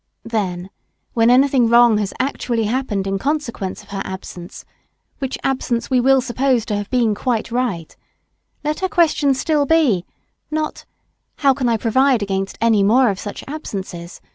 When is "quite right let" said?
7.13-8.79